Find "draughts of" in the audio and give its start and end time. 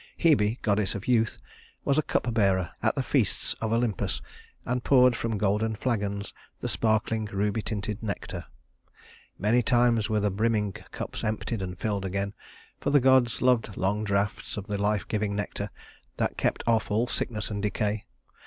14.03-14.65